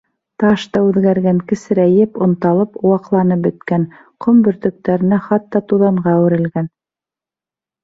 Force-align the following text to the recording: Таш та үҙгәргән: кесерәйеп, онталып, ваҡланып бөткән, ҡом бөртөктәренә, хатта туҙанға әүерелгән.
Таш 0.43 0.61
та 0.77 0.81
үҙгәргән: 0.85 1.41
кесерәйеп, 1.51 2.17
онталып, 2.27 2.79
ваҡланып 2.93 3.45
бөткән, 3.49 3.87
ҡом 4.27 4.41
бөртөктәренә, 4.49 5.23
хатта 5.29 5.65
туҙанға 5.71 6.17
әүерелгән. 6.17 6.75